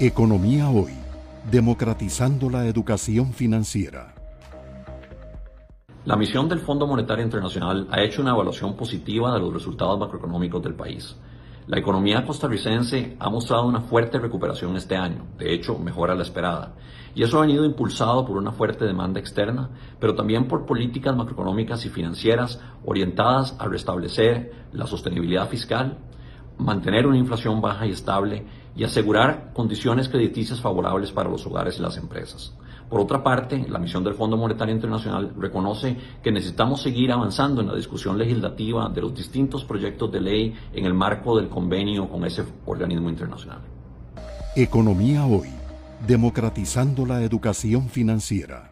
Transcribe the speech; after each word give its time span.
Economía 0.00 0.68
Hoy, 0.70 0.94
democratizando 1.50 2.48
la 2.50 2.66
educación 2.66 3.32
financiera. 3.32 4.14
La 6.06 6.16
misión 6.16 6.48
del 6.48 6.60
Fondo 6.60 6.86
Monetario 6.86 7.22
Internacional 7.24 7.86
ha 7.90 8.02
hecho 8.02 8.22
una 8.22 8.32
evaluación 8.32 8.74
positiva 8.74 9.32
de 9.32 9.38
los 9.38 9.52
resultados 9.52 10.00
macroeconómicos 10.00 10.62
del 10.62 10.74
país. 10.74 11.14
La 11.68 11.78
economía 11.78 12.24
costarricense 12.26 13.16
ha 13.20 13.30
mostrado 13.30 13.66
una 13.66 13.82
fuerte 13.82 14.18
recuperación 14.18 14.76
este 14.76 14.96
año, 14.96 15.26
de 15.38 15.54
hecho 15.54 15.78
mejora 15.78 16.16
la 16.16 16.22
esperada, 16.22 16.74
y 17.14 17.22
eso 17.22 17.38
ha 17.38 17.42
venido 17.42 17.64
impulsado 17.64 18.24
por 18.24 18.38
una 18.38 18.50
fuerte 18.50 18.86
demanda 18.86 19.20
externa, 19.20 19.70
pero 20.00 20.14
también 20.14 20.48
por 20.48 20.66
políticas 20.66 21.14
macroeconómicas 21.14 21.84
y 21.84 21.90
financieras 21.90 22.58
orientadas 22.84 23.54
a 23.60 23.68
restablecer 23.68 24.52
la 24.72 24.86
sostenibilidad 24.86 25.48
fiscal, 25.48 25.98
mantener 26.62 27.06
una 27.06 27.18
inflación 27.18 27.60
baja 27.60 27.86
y 27.86 27.92
estable 27.92 28.44
y 28.74 28.84
asegurar 28.84 29.52
condiciones 29.52 30.08
crediticias 30.08 30.60
favorables 30.60 31.12
para 31.12 31.28
los 31.28 31.46
hogares 31.46 31.78
y 31.78 31.82
las 31.82 31.96
empresas. 31.96 32.54
Por 32.88 33.00
otra 33.00 33.22
parte, 33.22 33.64
la 33.68 33.78
misión 33.78 34.04
del 34.04 34.14
Fondo 34.14 34.36
Monetario 34.36 34.74
Internacional 34.74 35.32
reconoce 35.38 35.96
que 36.22 36.30
necesitamos 36.30 36.82
seguir 36.82 37.10
avanzando 37.10 37.62
en 37.62 37.68
la 37.68 37.74
discusión 37.74 38.18
legislativa 38.18 38.88
de 38.90 39.00
los 39.00 39.14
distintos 39.14 39.64
proyectos 39.64 40.12
de 40.12 40.20
ley 40.20 40.54
en 40.74 40.84
el 40.84 40.92
marco 40.92 41.36
del 41.38 41.48
convenio 41.48 42.06
con 42.08 42.24
ese 42.26 42.44
organismo 42.66 43.08
internacional. 43.08 43.60
Economía 44.54 45.24
hoy, 45.24 45.48
democratizando 46.06 47.06
la 47.06 47.22
educación 47.22 47.88
financiera. 47.88 48.71